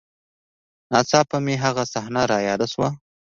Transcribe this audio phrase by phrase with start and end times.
[0.91, 2.89] نا څاپه مې هغه صحنه راياده سوه.